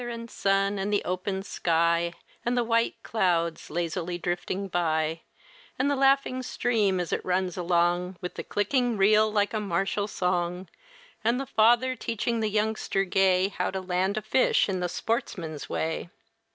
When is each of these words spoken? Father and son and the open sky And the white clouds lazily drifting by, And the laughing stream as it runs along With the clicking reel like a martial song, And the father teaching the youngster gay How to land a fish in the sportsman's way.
Father 0.01 0.09
and 0.09 0.31
son 0.31 0.79
and 0.79 0.91
the 0.91 1.05
open 1.05 1.43
sky 1.43 2.11
And 2.43 2.57
the 2.57 2.63
white 2.63 2.95
clouds 3.03 3.69
lazily 3.69 4.17
drifting 4.17 4.67
by, 4.67 5.21
And 5.77 5.91
the 5.91 5.95
laughing 5.95 6.41
stream 6.41 6.99
as 6.99 7.13
it 7.13 7.23
runs 7.23 7.55
along 7.55 8.17
With 8.19 8.33
the 8.33 8.43
clicking 8.43 8.97
reel 8.97 9.31
like 9.31 9.53
a 9.53 9.59
martial 9.59 10.07
song, 10.07 10.69
And 11.23 11.39
the 11.39 11.45
father 11.45 11.95
teaching 11.95 12.39
the 12.39 12.49
youngster 12.49 13.03
gay 13.03 13.49
How 13.49 13.69
to 13.69 13.79
land 13.79 14.17
a 14.17 14.23
fish 14.23 14.67
in 14.67 14.79
the 14.79 14.89
sportsman's 14.89 15.69
way. 15.69 16.09